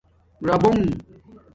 [0.41, 0.93] رَابوبنگ